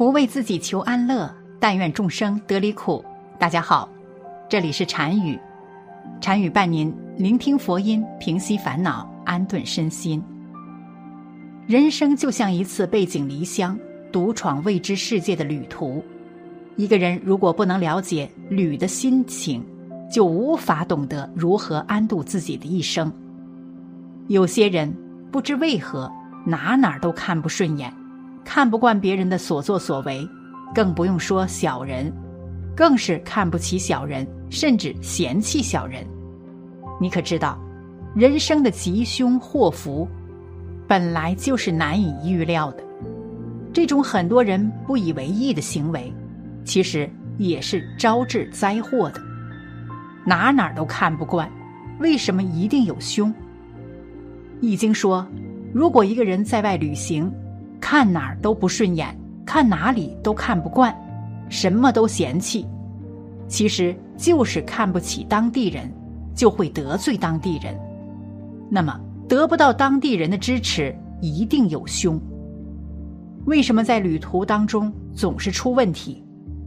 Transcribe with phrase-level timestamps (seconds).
[0.00, 3.04] 不为自己求安乐，但愿众生得离苦。
[3.38, 3.86] 大家好，
[4.48, 5.38] 这里是禅语，
[6.22, 10.24] 禅语伴您聆听佛音，平息烦恼，安顿身心。
[11.66, 13.78] 人生就像一次背井离乡、
[14.10, 16.02] 独闯未知世界的旅途。
[16.76, 19.62] 一个人如果不能了解旅的心情，
[20.10, 23.12] 就无法懂得如何安度自己的一生。
[24.28, 24.90] 有些人
[25.30, 26.10] 不知为何
[26.46, 27.94] 哪哪都看不顺眼。
[28.52, 30.28] 看不惯别人的所作所为，
[30.74, 32.12] 更不用说小人，
[32.74, 36.04] 更是看不起小人，甚至嫌弃小人。
[37.00, 37.56] 你可知道，
[38.12, 40.08] 人生的吉凶祸福，
[40.88, 42.82] 本来就是难以预料的。
[43.72, 46.12] 这种很多人不以为意的行为，
[46.64, 49.22] 其实也是招致灾祸的。
[50.26, 51.48] 哪哪都看不惯，
[52.00, 53.32] 为什么一定有凶？
[54.60, 55.24] 易经说，
[55.72, 57.32] 如果一个人在外旅行，
[57.80, 60.94] 看哪儿都不顺眼，看哪里都看不惯，
[61.48, 62.66] 什么都嫌弃，
[63.48, 65.90] 其实就是看不起当地人，
[66.34, 67.76] 就会得罪当地人。
[68.68, 72.20] 那么得不到当地人的支持，一定有凶。
[73.46, 76.22] 为什么在旅途当中总是出问题？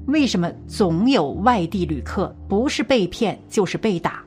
[0.07, 4.21] 为什么总有外地旅客不是被骗就是被打？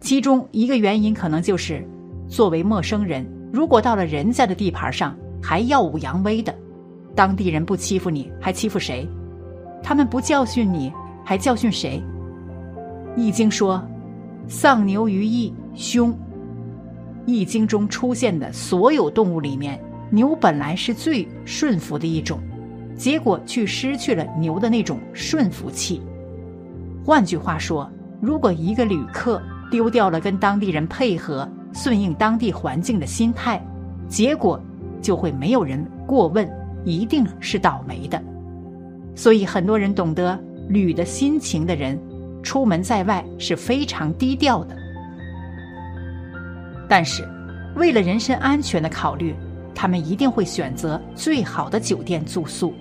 [0.00, 1.86] 其中一个原因可能就是，
[2.26, 5.16] 作为陌生人，如果到了人家的地盘上。
[5.48, 6.52] 还耀武扬威的，
[7.14, 9.08] 当地人不欺负你，还欺负谁？
[9.80, 10.92] 他们不教训你，
[11.24, 12.02] 还教训谁？
[13.14, 13.80] 易经说
[14.50, 16.12] ：“丧牛于义，凶。”
[17.26, 19.80] 易经中出现的所有动物里面，
[20.10, 22.40] 牛本来是最顺服的一种，
[22.96, 26.02] 结果却失去了牛的那种顺服气。
[27.04, 27.88] 换句话说，
[28.20, 33.64] 如果一个旅客丢掉了跟当地人配合、顺应当地环境的心态，
[34.08, 34.60] 结果。
[35.06, 36.50] 就会没有人过问，
[36.84, 38.20] 一定是倒霉的。
[39.14, 40.36] 所以很多人懂得
[40.68, 41.96] 旅的心情的人，
[42.42, 44.76] 出门在外是非常低调的。
[46.88, 47.24] 但是，
[47.76, 49.32] 为了人身安全的考虑，
[49.72, 52.74] 他们一定会选择最好的酒店住宿。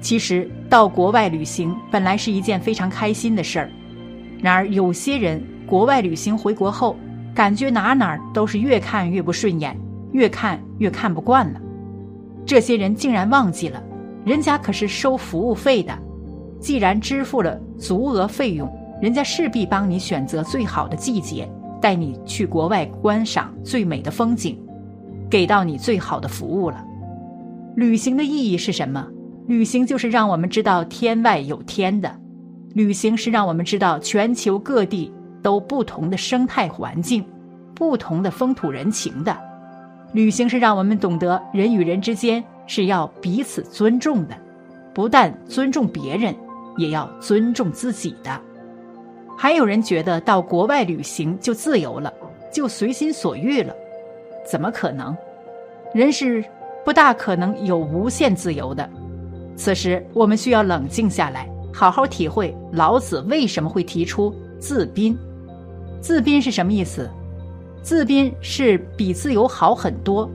[0.00, 3.70] 其实，到国外旅行本来是一件非常开心的事儿，
[4.40, 6.96] 然而有些人国外旅行回国后，
[7.34, 9.76] 感觉哪哪都是越看越不顺眼。
[10.12, 11.60] 越看越看不惯了，
[12.46, 13.82] 这些人竟然忘记了，
[14.24, 15.96] 人家可是收服务费的。
[16.60, 18.70] 既然支付了足额费用，
[19.00, 24.56] 人家势必帮你选择最好的季节，带你去国外观赏最美的风景，
[25.28, 26.84] 给到你最好的服务了。
[27.74, 29.08] 旅行的意义是什么？
[29.48, 32.14] 旅行就是让我们知道天外有天的，
[32.74, 35.12] 旅行是让我们知道全球各地
[35.42, 37.24] 都不同的生态环境，
[37.74, 39.36] 不同的风土人情的。
[40.12, 44.34] 旅行是让我们懂得人与人之间是要彼此尊重的，
[44.92, 46.34] 不但尊重别人，
[46.76, 48.40] 也要尊重自己的。
[49.36, 52.12] 还有人觉得到国外旅行就自由了，
[52.52, 53.74] 就随心所欲了，
[54.46, 55.16] 怎么可能？
[55.94, 56.44] 人是
[56.84, 58.88] 不大可能有无限自由的。
[59.56, 65.16] 此时我们需要冷静下来，好好体会老子为什么会提出自宾。
[66.00, 67.08] 自宾是什么意思？
[67.82, 70.30] 自宾是比自由好很多。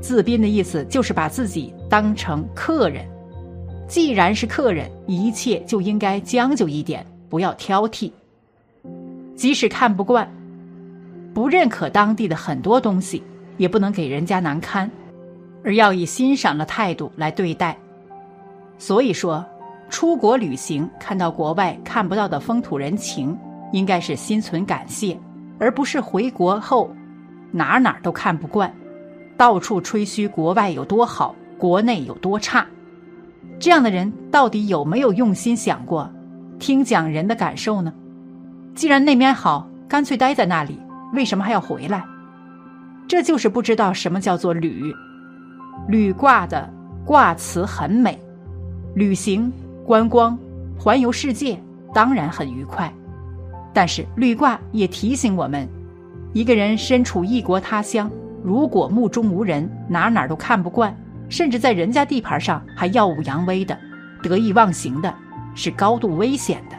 [0.00, 3.06] 自宾的意思就是把自己当成客人。
[3.86, 8.10] 既然是客人，一切就应该将就一点，不要挑剔。
[9.36, 10.28] 即使看不惯、
[11.32, 13.22] 不认可当地的很多东西，
[13.58, 14.90] 也不能给人家难堪，
[15.62, 17.78] 而要以欣赏的态度来对待。
[18.78, 19.44] 所以说，
[19.88, 23.38] 出国旅行看到国外看不到的风土人情，
[23.72, 25.16] 应该是心存感谢。
[25.58, 26.90] 而不是回国后，
[27.50, 28.72] 哪哪都看不惯，
[29.36, 32.66] 到处吹嘘国外有多好，国内有多差。
[33.58, 36.10] 这样的人到底有没有用心想过，
[36.58, 37.92] 听讲人的感受呢？
[38.74, 40.78] 既然那边好，干脆待在那里，
[41.12, 42.04] 为什么还要回来？
[43.06, 44.92] 这就是不知道什么叫做旅。
[45.88, 46.68] 旅卦的
[47.04, 48.18] 卦辞很美，
[48.94, 49.52] 旅行、
[49.84, 50.38] 观光、
[50.78, 51.60] 环游世界，
[51.92, 52.92] 当然很愉快。
[53.72, 55.68] 但是绿卦也提醒我们，
[56.32, 58.10] 一个人身处异国他乡，
[58.42, 60.96] 如果目中无人，哪哪都看不惯，
[61.28, 63.78] 甚至在人家地盘上还耀武扬威的、
[64.22, 65.14] 得意忘形的，
[65.54, 66.76] 是高度危险的。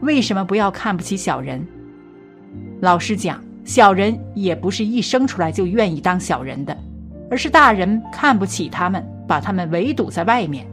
[0.00, 1.66] 为什么不要看不起小人？
[2.80, 6.76] 老实讲，小人也不是一生出来就愿意当小人的，
[7.30, 10.66] 而是大人看不起他们，把他们围堵在外面。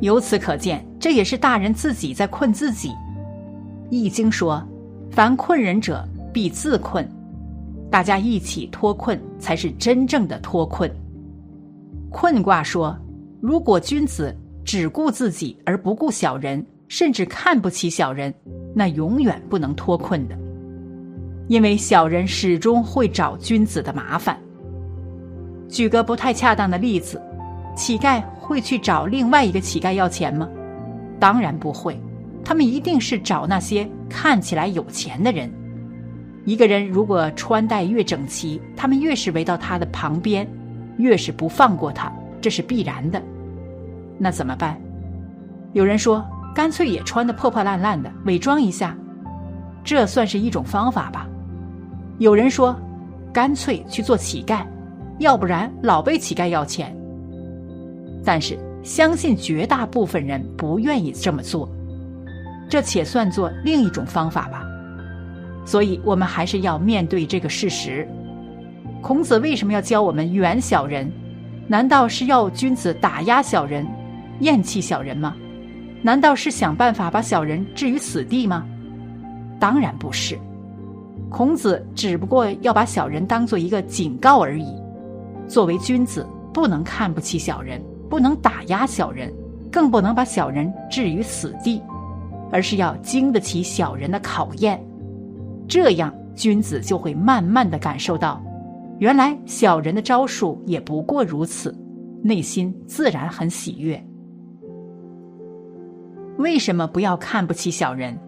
[0.00, 2.92] 由此可见，这也是大人自己在困自己。
[3.92, 4.66] 易经说
[5.12, 6.02] ：“凡困人者，
[6.32, 7.06] 必自困。”
[7.92, 10.90] 大家一起脱困，才是真正的脱困。
[12.10, 12.98] 困卦说
[13.38, 14.34] ：“如果君子
[14.64, 18.32] 只顾自己而不顾小人，甚至看不起小人，
[18.74, 20.34] 那永远不能脱困的。
[21.48, 24.38] 因为小人始终会找君子的麻烦。
[25.68, 27.20] 举个不太恰当的例子，
[27.76, 30.48] 乞丐会去找另外一个乞丐要钱吗？
[31.20, 32.00] 当然不会，
[32.44, 35.50] 他们一定是找那些看起来有钱的人。
[36.44, 40.46] 一个人如果穿戴越整齐，他们越是围到他的旁边，
[40.98, 43.22] 越是不放过他，这是必然的。
[44.18, 44.80] 那怎么办？
[45.72, 46.24] 有人说，
[46.54, 48.96] 干脆也穿得破破烂烂的，伪装一下，
[49.84, 51.28] 这算是一种方法吧。
[52.18, 52.76] 有人说，
[53.32, 54.66] 干脆去做乞丐，
[55.18, 56.94] 要不然老被乞丐要钱。
[58.24, 61.68] 但是，相信绝大部分人不愿意这么做，
[62.72, 64.64] 这且算作另一种方法吧。
[65.62, 68.08] 所以我们还是要面对这个事实。
[69.02, 71.12] 孔子为什么要教我们远小人？
[71.68, 73.86] 难道是要君子打压小人、
[74.40, 75.36] 厌弃小人吗？
[76.00, 78.66] 难道是想办法把小人置于死地吗？
[79.60, 80.38] 当然不是。
[81.28, 84.74] 孔子只不过要把小人当做一个警告而已。
[85.46, 89.30] 作为君子，不能看不起小人，不能打压小人，
[89.70, 91.82] 更不能把小人置于死地，
[92.52, 94.80] 而是要经得起小人的考验。
[95.66, 98.40] 这样，君子就会慢慢的感受到，
[98.98, 101.74] 原来小人的招数也不过如此，
[102.22, 104.00] 内心自然很喜悦。
[106.36, 108.18] 为什么不要看不起小人？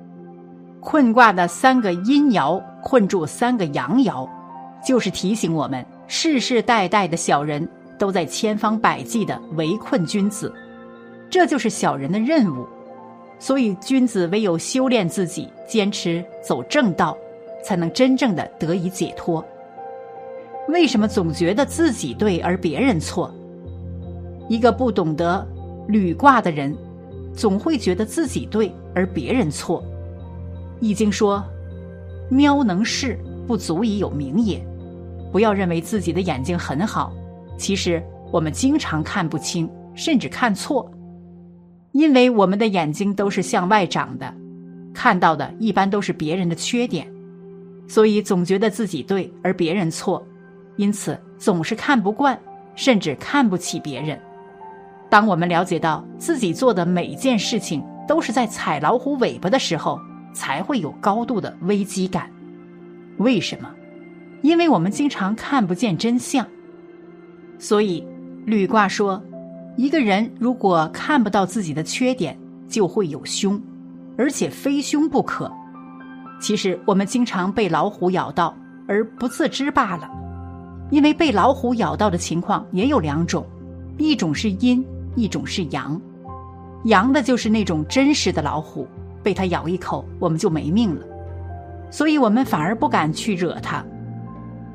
[0.80, 4.28] 困卦的三个阴爻困住三个阳爻，
[4.86, 7.66] 就是提醒我们，世世代代的小人
[7.98, 10.52] 都在千方百计的围困君子，
[11.30, 12.66] 这就是小人的任务。
[13.38, 17.16] 所以，君子唯有修炼自己，坚持走正道。
[17.64, 19.42] 才能真正的得以解脱。
[20.68, 23.34] 为什么总觉得自己对而别人错？
[24.50, 25.46] 一个不懂得
[25.88, 26.76] 履卦的人，
[27.34, 29.82] 总会觉得自己对而别人错。
[30.78, 31.42] 易经说
[32.28, 34.62] ：“喵能视，不足以有名也。”
[35.32, 37.14] 不要认为自己的眼睛很好，
[37.56, 40.86] 其实我们经常看不清，甚至看错，
[41.94, 44.34] 因为我们的眼睛都是向外长的，
[44.92, 47.10] 看到的一般都是别人的缺点。
[47.86, 50.26] 所以总觉得自己对而别人错，
[50.76, 52.36] 因此总是看不惯，
[52.74, 54.18] 甚至看不起别人。
[55.08, 60.00] 当我们了解到自己做的每件事情都是在踩老虎尾巴的时候，
[60.32, 62.28] 才会有高度的危机感。
[63.18, 63.70] 为什么？
[64.42, 66.44] 因为我们经常看不见真相。
[67.56, 68.04] 所以，
[68.44, 69.22] 履卦说，
[69.76, 72.38] 一个人如果看不到自己的缺点，
[72.68, 73.60] 就会有凶，
[74.16, 75.50] 而且非凶不可。
[76.40, 78.54] 其实我们经常被老虎咬到
[78.86, 80.08] 而不自知罢了，
[80.90, 83.44] 因为被老虎咬到的情况也有两种，
[83.98, 84.84] 一种是阴，
[85.16, 86.00] 一种是阳。
[86.84, 88.86] 阳的就是那种真实的老虎，
[89.22, 91.06] 被它咬一口我们就没命了，
[91.90, 93.84] 所以我们反而不敢去惹它。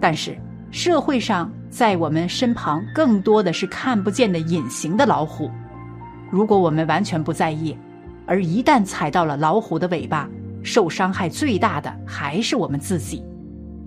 [0.02, 0.38] 但是
[0.72, 5.50] 社会上在我们身旁更多的是看不见的隐形的老虎，
[6.30, 7.78] 如果我们完全不在意，
[8.26, 10.30] 而一旦踩到了老虎的尾巴。
[10.62, 13.24] 受伤害最大的还是我们自己，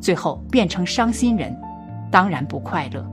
[0.01, 1.55] 最后变成伤心人，
[2.11, 3.07] 当然不快乐。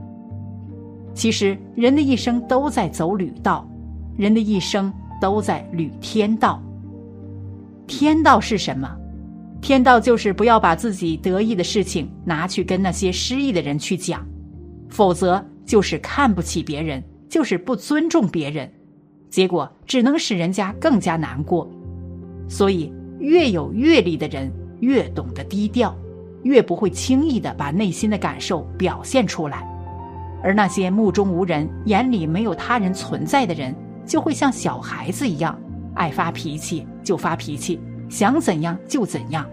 [1.12, 3.68] 其实人的一生都在走履道，
[4.16, 6.60] 人的一生都在履天道。
[7.86, 8.90] 天道是什么？
[9.60, 14.26] 天道就是不要把自己得意的事情拿去跟那些失意的人去讲，
[14.88, 18.70] 否则就是看不起别人，就是不尊重别人，
[19.28, 21.70] 结果只能使人家更加难过。
[22.48, 22.92] 所以。
[23.20, 24.50] 越有阅历的人，
[24.80, 25.94] 越懂得低调，
[26.42, 29.62] 越不会轻易的把内心的感受表现出来。
[30.42, 33.76] 而那些目中无人、眼里没有他人存在的人，
[34.06, 35.54] 就会像小孩子一样，
[35.94, 37.78] 爱发脾气就发脾气，
[38.10, 39.48] 想怎样就怎样。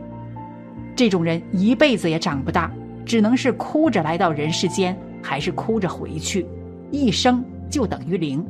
[0.96, 2.70] 这种人一辈子也长不大，
[3.06, 6.46] 只能是哭着来到人世间，还是哭着回去，
[6.92, 8.44] 一生就等于零。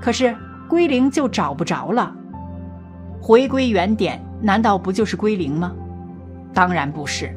[0.00, 0.34] 可是
[0.68, 2.12] 归零就找不着了。
[3.20, 5.72] 回归原点，难道不就是归零吗？
[6.54, 7.30] 当然不是。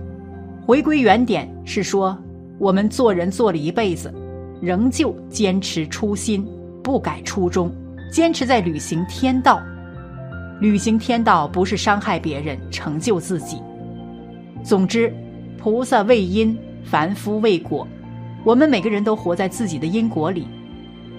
[0.66, 2.18] 回归原点是说，
[2.58, 4.14] 我们做人做了一辈子，
[4.62, 6.48] 仍旧坚持初心，
[6.84, 7.70] 不改初衷，
[8.12, 9.62] 坚持在履行天道。
[10.60, 13.62] 履行天道不是伤害别人，成就自己。
[14.64, 15.14] 总之，
[15.58, 17.88] 菩萨为因，凡夫为果。
[18.44, 20.48] 我们每个人都活在自己的因果里，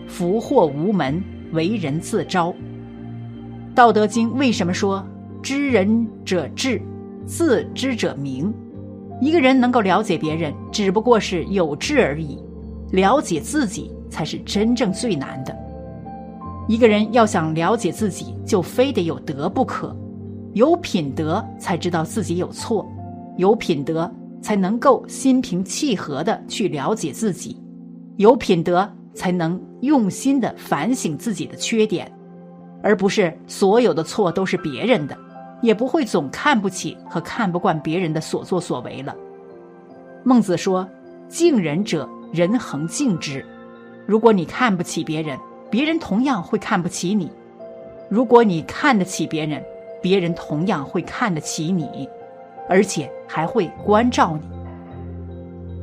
[0.06, 2.54] 福祸无门，为人自招。
[3.75, 5.06] 道德经为什么说
[5.42, 6.80] “知人者智，
[7.25, 8.52] 自知者明”？
[9.20, 12.38] 一个人能够了解别人，只不过是有智而已；
[12.90, 15.56] 了解自己，才是真正最难的。
[16.70, 19.92] 一个人要想了解自己，就非得有德不可，
[20.52, 22.88] 有品德才知道自己有错，
[23.36, 24.08] 有品德
[24.40, 27.60] 才能够心平气和的去了解自己，
[28.18, 32.08] 有品德才能用心的反省自己的缺点，
[32.84, 35.18] 而不是所有的错都是别人的，
[35.62, 39.12] 也不会总看不起和看不惯别人的所作所为了。
[40.22, 40.88] 孟子说
[41.26, 43.44] ：“敬人者，人恒敬之。”
[44.06, 45.36] 如果你看不起别人，
[45.70, 47.28] 别人同样会看不起你；
[48.08, 49.62] 如果你看得起别人，
[50.02, 52.08] 别人同样会看得起你，
[52.68, 54.48] 而且还会关照你。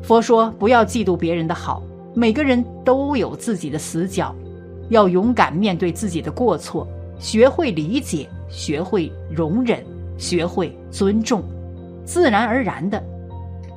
[0.04, 1.82] 佛说不要嫉妒别人的好，
[2.14, 4.36] 每个人都有自己的死角，
[4.90, 9.84] 要勇敢面对自己的过错，学会理解，学会容忍，
[10.18, 11.42] 学会尊重，
[12.06, 13.02] 自然而然的，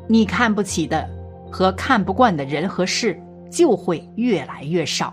[0.09, 1.09] 你看不起的
[1.51, 3.19] 和看不惯的人和事。
[3.51, 5.13] 就会越来越少。